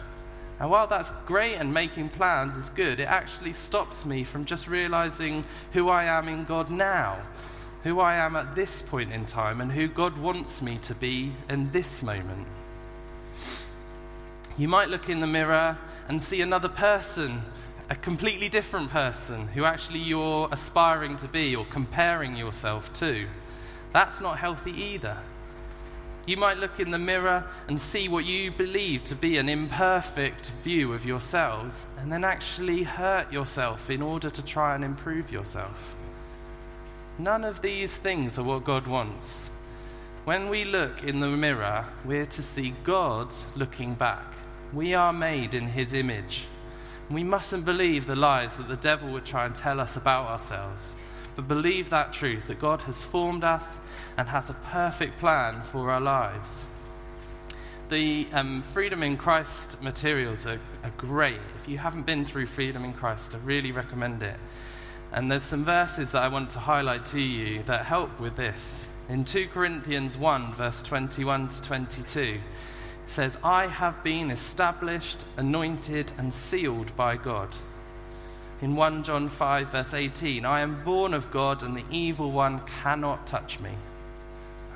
[0.60, 4.68] And while that's great and making plans is good, it actually stops me from just
[4.68, 7.18] realizing who I am in God now,
[7.82, 11.32] who I am at this point in time, and who God wants me to be
[11.50, 12.46] in this moment.
[14.56, 15.76] You might look in the mirror
[16.08, 17.42] and see another person,
[17.92, 23.26] a completely different person who actually you're aspiring to be or comparing yourself to.
[23.92, 25.18] That's not healthy either.
[26.24, 30.52] You might look in the mirror and see what you believe to be an imperfect
[30.64, 35.94] view of yourselves and then actually hurt yourself in order to try and improve yourself.
[37.18, 39.50] None of these things are what God wants.
[40.24, 44.32] When we look in the mirror, we're to see God looking back.
[44.72, 46.46] We are made in his image.
[47.10, 50.94] We mustn't believe the lies that the devil would try and tell us about ourselves,
[51.36, 53.80] but believe that truth that God has formed us
[54.16, 56.64] and has a perfect plan for our lives.
[57.88, 61.40] The um, Freedom in Christ materials are, are great.
[61.56, 64.36] If you haven't been through Freedom in Christ, I really recommend it.
[65.12, 68.88] And there's some verses that I want to highlight to you that help with this.
[69.10, 72.38] In 2 Corinthians 1, verse 21 to 22,
[73.12, 77.50] says, I have been established, anointed, and sealed by God.
[78.62, 82.60] In 1 John 5, verse 18, I am born of God, and the evil one
[82.82, 83.70] cannot touch me.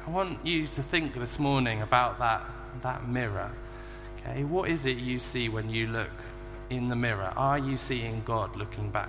[0.06, 2.44] I want you to think this morning about that,
[2.82, 3.50] that mirror.
[4.18, 6.10] Okay, what is it you see when you look
[6.68, 7.32] in the mirror?
[7.36, 9.08] Are you seeing God looking back?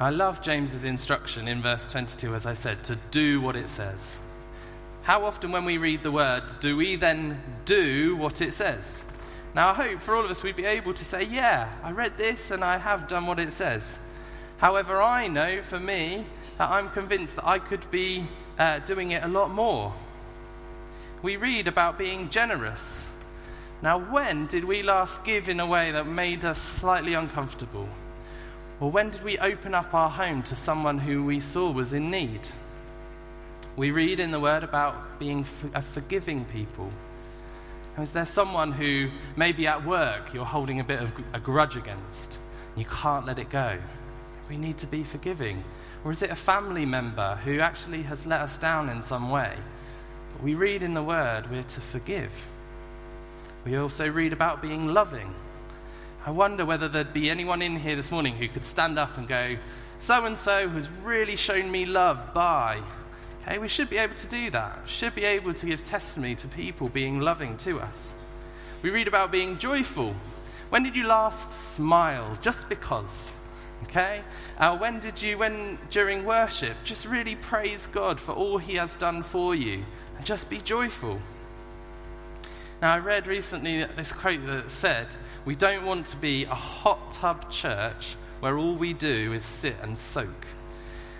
[0.00, 4.16] I love James's instruction in verse 22, as I said, to do what it says.
[5.06, 9.04] How often, when we read the word, do we then do what it says?
[9.54, 12.18] Now, I hope for all of us we'd be able to say, Yeah, I read
[12.18, 14.00] this and I have done what it says.
[14.58, 16.26] However, I know for me
[16.58, 18.24] that I'm convinced that I could be
[18.58, 19.94] uh, doing it a lot more.
[21.22, 23.08] We read about being generous.
[23.82, 27.88] Now, when did we last give in a way that made us slightly uncomfortable?
[28.80, 32.10] Or when did we open up our home to someone who we saw was in
[32.10, 32.40] need?
[33.76, 36.90] We read in the Word about being a forgiving people.
[37.98, 42.38] Is there someone who, maybe at work, you're holding a bit of a grudge against?
[42.74, 43.78] And you can't let it go.
[44.48, 45.62] We need to be forgiving.
[46.04, 49.52] Or is it a family member who actually has let us down in some way?
[50.32, 52.48] But we read in the Word we're to forgive.
[53.66, 55.34] We also read about being loving.
[56.24, 59.28] I wonder whether there'd be anyone in here this morning who could stand up and
[59.28, 59.56] go,
[59.98, 62.80] So and so has really shown me love by.
[63.46, 64.80] Okay, we should be able to do that.
[64.86, 68.16] Should be able to give testimony to people being loving to us.
[68.82, 70.14] We read about being joyful.
[70.70, 72.36] When did you last smile?
[72.40, 73.32] Just because.
[73.84, 74.22] Okay?
[74.58, 78.96] Uh, when did you, when during worship, just really praise God for all He has
[78.96, 79.84] done for you
[80.16, 81.20] and just be joyful?
[82.82, 85.06] Now, I read recently this quote that said,
[85.44, 89.76] We don't want to be a hot tub church where all we do is sit
[89.82, 90.46] and soak.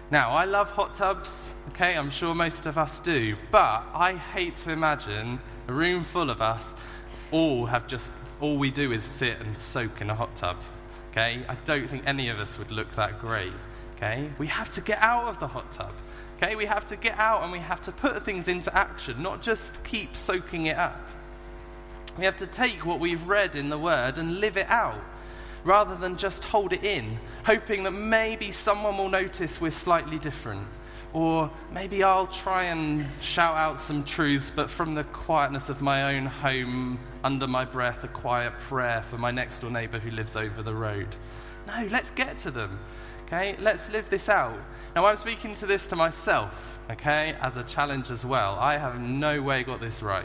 [0.09, 4.57] Now, I love hot tubs, okay, I'm sure most of us do, but I hate
[4.59, 6.75] to imagine a room full of us
[7.33, 10.59] all have just, all we do is sit and soak in a hot tub,
[11.11, 11.41] okay?
[11.49, 13.53] I don't think any of us would look that great,
[13.97, 14.31] okay?
[14.39, 15.93] We have to get out of the hot tub,
[16.37, 16.55] okay?
[16.55, 19.83] We have to get out and we have to put things into action, not just
[19.83, 21.05] keep soaking it up.
[22.17, 25.03] We have to take what we've read in the Word and live it out
[25.67, 30.67] rather than just hold it in, hoping that maybe someone will notice we're slightly different.
[31.13, 36.15] Or maybe I'll try and shout out some truths, but from the quietness of my
[36.15, 40.37] own home, under my breath, a quiet prayer for my next door neighbour who lives
[40.37, 41.09] over the road.
[41.67, 42.79] No, let's get to them.
[43.25, 44.57] Okay, let's live this out.
[44.95, 48.57] Now, I'm speaking to this to myself, okay, as a challenge as well.
[48.61, 50.25] I have no way got this right,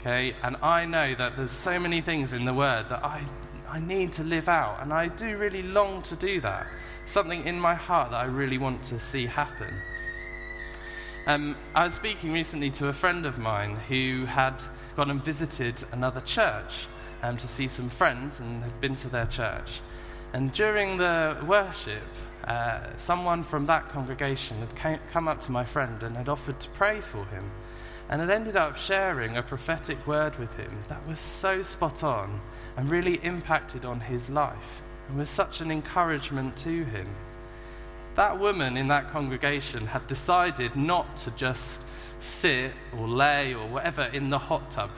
[0.00, 3.22] okay, and I know that there's so many things in the Word that I
[3.70, 6.66] I need to live out, and I do really long to do that.
[7.06, 9.74] Something in my heart that I really want to see happen.
[11.26, 14.54] Um, I was speaking recently to a friend of mine who had
[14.96, 16.86] gone and visited another church
[17.22, 19.80] um, to see some friends and had been to their church.
[20.32, 22.02] And during the worship,
[22.44, 26.58] uh, someone from that congregation had came, come up to my friend and had offered
[26.60, 27.50] to pray for him
[28.08, 32.40] and had ended up sharing a prophetic word with him that was so spot on
[32.78, 37.08] and really impacted on his life and was such an encouragement to him.
[38.14, 41.82] That woman in that congregation had decided not to just
[42.20, 44.90] sit or lay or whatever in the hot tub.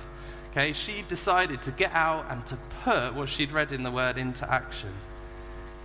[0.51, 4.19] Okay, she decided to get out and to put what she'd read in the word
[4.19, 4.93] into action.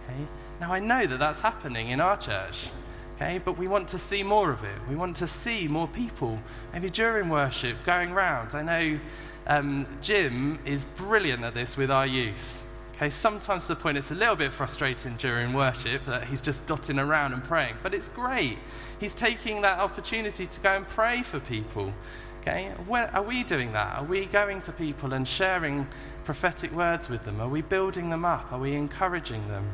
[0.04, 0.20] Okay,
[0.60, 2.68] now I know that that's happening in our church.
[3.16, 4.78] Okay, but we want to see more of it.
[4.90, 6.38] We want to see more people,
[6.74, 8.54] maybe during worship, going round.
[8.54, 9.00] I know
[9.48, 12.62] um, Jim is brilliant at this with our youth.
[12.96, 16.66] Okay, sometimes to the point it's a little bit frustrating during worship that he's just
[16.66, 18.58] dotting around and praying, but it's great.
[19.02, 21.94] He's taking that opportunity to go and pray for people.
[22.40, 23.98] Okay, Where, are we doing that?
[23.98, 25.88] Are we going to people and sharing
[26.24, 27.42] prophetic words with them?
[27.42, 28.54] Are we building them up?
[28.54, 29.68] Are we encouraging them?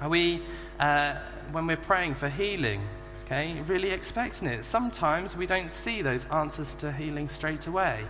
[0.00, 0.42] Are we,
[0.80, 1.14] uh,
[1.52, 2.80] when we're praying for healing,
[3.24, 4.64] okay, really expecting it?
[4.64, 8.04] Sometimes we don't see those answers to healing straight away.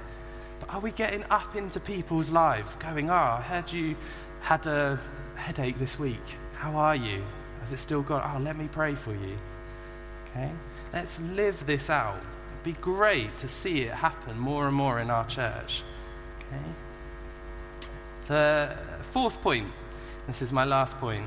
[0.61, 3.97] But are we getting up into people's lives, going, oh, I heard you
[4.41, 4.99] had a
[5.37, 6.23] headache this week.
[6.55, 7.23] How are you?
[7.61, 9.37] Has it still got, oh, let me pray for you.
[10.31, 10.51] Okay?
[10.93, 12.17] Let's live this out.
[12.17, 15.83] It'd be great to see it happen more and more in our church.
[16.41, 16.57] Okay?
[18.27, 19.69] The fourth point,
[20.27, 21.25] this is my last point.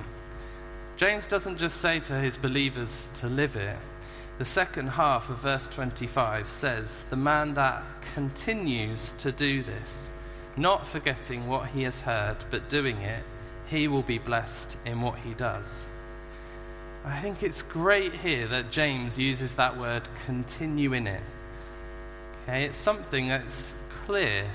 [0.97, 3.77] James doesn't just say to his believers to live it,
[4.41, 7.83] the second half of verse 25 says, The man that
[8.15, 10.09] continues to do this,
[10.57, 13.23] not forgetting what he has heard, but doing it,
[13.67, 15.85] he will be blessed in what he does.
[17.05, 21.21] I think it's great here that James uses that word continue in it.
[22.41, 24.45] Okay, it's something that's clear.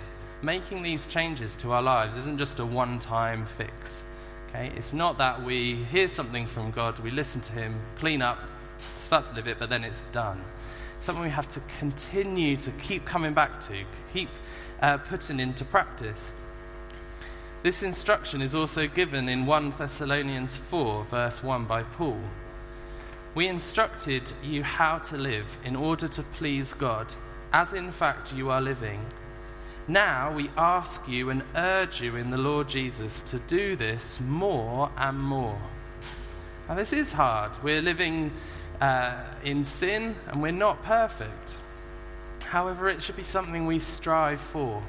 [0.42, 4.02] Making these changes to our lives isn't just a one time fix.
[4.48, 8.40] Okay, it's not that we hear something from God, we listen to Him, clean up,
[9.00, 10.42] start to live it, but then it's done.
[11.00, 14.28] Something we have to continue to keep coming back to, keep
[14.80, 16.40] uh, putting into practice.
[17.62, 22.20] This instruction is also given in 1 Thessalonians 4, verse 1 by Paul.
[23.34, 27.12] We instructed you how to live in order to please God,
[27.52, 29.04] as in fact you are living.
[29.88, 34.90] Now we ask you and urge you in the Lord Jesus to do this more
[34.96, 35.60] and more.
[36.68, 37.52] Now, this is hard.
[37.62, 38.32] We're living
[38.80, 39.14] uh,
[39.44, 41.56] in sin and we're not perfect.
[42.44, 44.82] However, it should be something we strive for.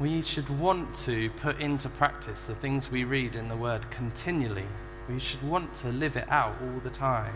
[0.00, 4.66] We should want to put into practice the things we read in the Word continually.
[5.08, 7.34] We should want to live it out all the time.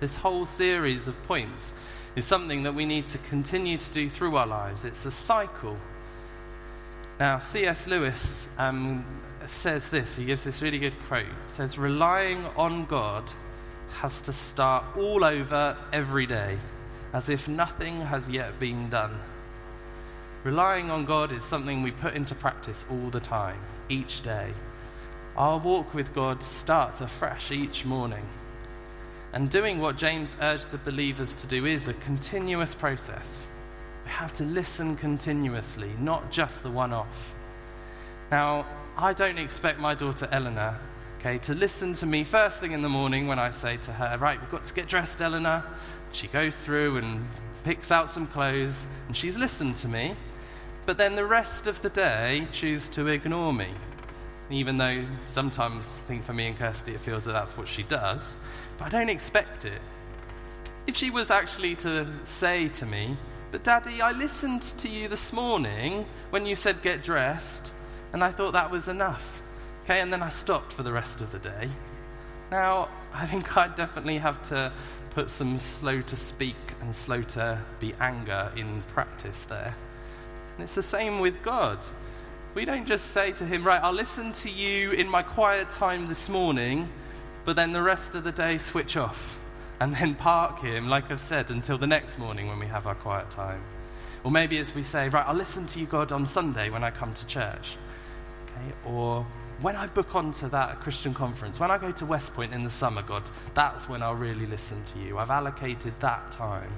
[0.00, 1.72] This whole series of points
[2.16, 4.84] is something that we need to continue to do through our lives.
[4.84, 5.76] It's a cycle.
[7.20, 7.86] Now, C.S.
[7.86, 9.04] Lewis um,
[9.46, 11.26] says this, he gives this really good quote.
[11.46, 13.24] says, Relying on God
[14.00, 16.58] has to start all over every day,
[17.12, 19.18] as if nothing has yet been done.
[20.44, 24.52] Relying on God is something we put into practice all the time, each day.
[25.36, 28.24] Our walk with God starts afresh each morning.
[29.32, 33.46] And doing what James urged the believers to do is a continuous process.
[34.04, 37.34] We have to listen continuously, not just the one off.
[38.30, 38.66] Now,
[38.96, 40.78] I don't expect my daughter Eleanor,
[41.26, 44.16] okay, to listen to me first thing in the morning when I say to her,
[44.16, 45.64] Right, we've got to get dressed, Eleanor.
[46.12, 47.26] She goes through and
[47.64, 50.14] picks out some clothes, and she's listened to me.
[50.84, 53.66] But then the rest of the day, choose to ignore me.
[54.50, 57.82] Even though sometimes, I think for me and Kirsty, it feels that that's what she
[57.82, 58.36] does.
[58.78, 59.80] But I don't expect it.
[60.86, 63.16] If she was actually to say to me,
[63.50, 67.72] But Daddy, I listened to you this morning when you said get dressed,
[68.12, 69.42] and I thought that was enough.
[69.86, 71.68] Okay, and then I stopped for the rest of the day.
[72.50, 74.72] Now, I think I definitely have to
[75.10, 79.76] put some slow to speak and slow to be anger in practice there.
[80.56, 81.78] And it's the same with God.
[82.54, 86.08] We don't just say to Him, Right, I'll listen to you in my quiet time
[86.08, 86.88] this morning,
[87.44, 89.38] but then the rest of the day switch off
[89.78, 92.96] and then park Him, like I've said, until the next morning when we have our
[92.96, 93.62] quiet time.
[94.24, 96.90] Or maybe it's we say, Right, I'll listen to you, God, on Sunday when I
[96.90, 97.76] come to church.
[98.46, 98.74] Okay?
[98.84, 99.24] Or
[99.60, 102.70] when I book onto that Christian conference, when I go to West Point in the
[102.70, 103.22] summer, God,
[103.54, 105.18] that's when I'll really listen to you.
[105.18, 106.70] I've allocated that time.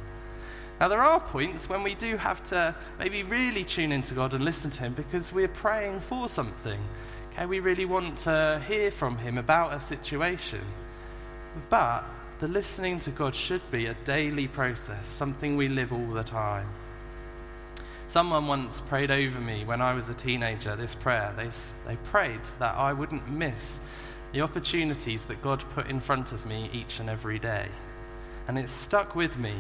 [0.79, 4.45] Now, there are points when we do have to maybe really tune into God and
[4.45, 6.79] listen to Him because we're praying for something.
[7.33, 10.61] Okay, we really want to hear from Him about a situation.
[11.69, 12.05] But
[12.39, 16.69] the listening to God should be a daily process, something we live all the time.
[18.09, 21.35] Someone once prayed over me when I was a teenager this prayer.
[21.37, 21.51] They,
[21.87, 23.81] they prayed that I wouldn't miss
[24.33, 27.67] the opportunities that God put in front of me each and every day.
[28.49, 29.53] And it stuck with me.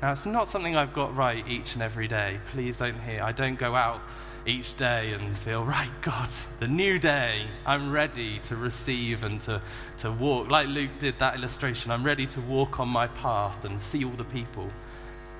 [0.00, 2.38] Now, it's not something I've got right each and every day.
[2.52, 3.22] Please don't hear.
[3.22, 4.00] I don't go out
[4.46, 9.60] each day and feel, right, God, the new day, I'm ready to receive and to,
[9.98, 10.50] to walk.
[10.50, 14.12] Like Luke did that illustration, I'm ready to walk on my path and see all
[14.12, 14.70] the people.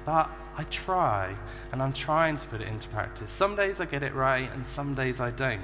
[0.05, 1.35] But I try,
[1.73, 3.33] and I'm trying to put it into practice.
[3.33, 5.61] Some days I get it right, and some days I don't.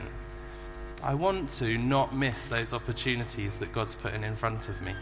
[1.03, 4.95] I want to not miss those opportunities that God's putting in front of me.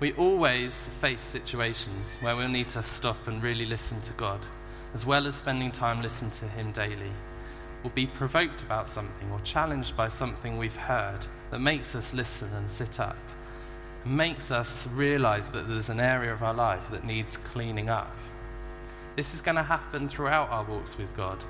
[0.00, 4.40] We always face situations where we'll need to stop and really listen to God,
[4.94, 7.12] as well as spending time listening to Him daily.
[7.82, 12.52] We'll be provoked about something or challenged by something we've heard that makes us listen
[12.54, 13.16] and sit up
[14.04, 18.14] makes us realize that there's an area of our life that needs cleaning up.
[19.16, 21.42] This is going to happen throughout our walks with God.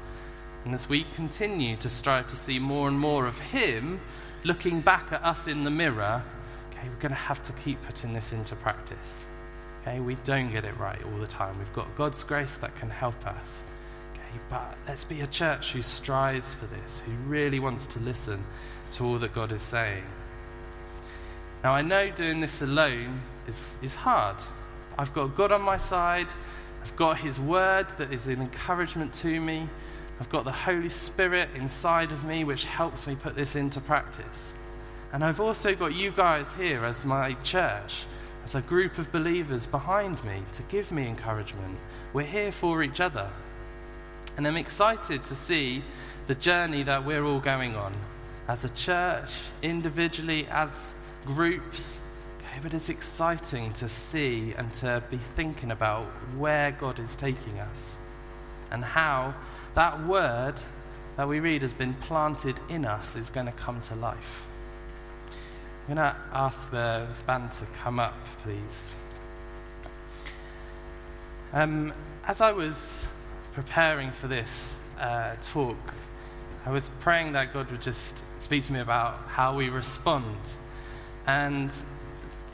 [0.64, 4.00] And as we continue to strive to see more and more of Him
[4.44, 6.22] looking back at us in the mirror,
[6.70, 9.24] okay, we're going to have to keep putting this into practice.
[9.82, 11.58] Okay, we don't get it right all the time.
[11.58, 13.62] We've got God's grace that can help us.
[14.14, 18.42] Okay, but let's be a church who strives for this, who really wants to listen
[18.92, 20.04] to all that God is saying.
[21.64, 24.36] Now, I know doing this alone is, is hard.
[24.96, 26.28] I've got God on my side,
[26.82, 29.68] I've got His Word that is an encouragement to me,
[30.20, 34.52] I've got the Holy Spirit inside of me which helps me put this into practice.
[35.12, 38.04] And I've also got you guys here as my church,
[38.44, 41.78] as a group of believers behind me to give me encouragement.
[42.12, 43.30] We're here for each other.
[44.36, 45.82] And I'm excited to see
[46.26, 47.92] the journey that we're all going on
[48.48, 49.32] as a church,
[49.62, 50.94] individually, as
[51.34, 52.00] groups.
[52.38, 56.04] Okay, but it's exciting to see and to be thinking about
[56.36, 57.96] where God is taking us
[58.70, 59.34] and how
[59.74, 60.54] that word
[61.16, 64.46] that we read has been planted in us is going to come to life.
[65.88, 68.94] I'm going to ask the band to come up, please.
[71.52, 71.92] Um,
[72.26, 73.06] as I was
[73.52, 75.94] preparing for this uh, talk,
[76.64, 80.36] I was praying that God would just speak to me about how we respond.
[81.28, 81.70] And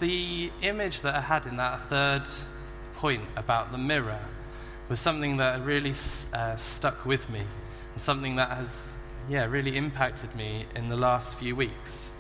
[0.01, 2.25] the image that I had in that third
[2.97, 4.19] point about the mirror
[4.89, 5.95] was something that really
[6.35, 7.43] uh, stuck with me
[7.93, 8.97] and something that has,
[9.29, 12.11] yeah, really impacted me in the last few weeks.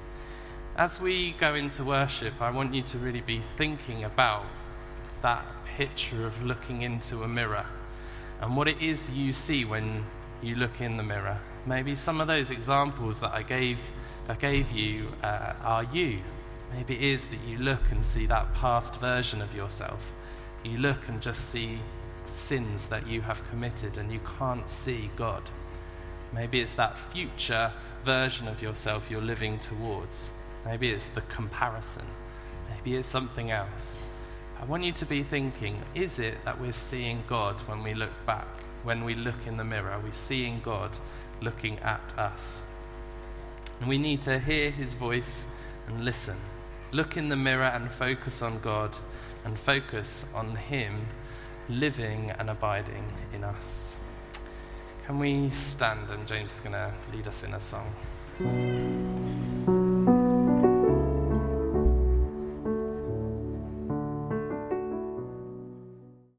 [0.77, 4.45] As we go into worship, I want you to really be thinking about
[5.23, 5.45] that
[5.77, 7.67] picture of looking into a mirror
[8.41, 10.05] and what it is you see when
[10.41, 11.41] you look in the mirror.
[11.67, 13.81] Maybe some of those examples that I gave,
[14.29, 16.21] I gave you uh, are you.
[16.77, 20.13] Maybe it is that you look and see that past version of yourself.
[20.65, 21.79] You look and just see
[22.27, 25.43] sins that you have committed and you can't see God.
[26.33, 27.71] Maybe it's that future
[28.03, 30.31] version of yourself you're living towards.
[30.65, 32.05] Maybe it's the comparison.
[32.71, 33.99] Maybe it's something else.
[34.61, 38.13] I want you to be thinking is it that we're seeing God when we look
[38.27, 38.49] back?
[38.83, 40.91] When we look in the mirror, we're we seeing God
[41.41, 42.69] looking at us?
[43.81, 45.47] And we need to hear his voice
[45.87, 46.37] and listen.
[46.95, 48.97] Look in the mirror and focus on God
[49.45, 51.07] and focus on him
[51.69, 53.97] living and abiding in us.
[55.05, 57.93] Can we stand and James is going to lead us in a song?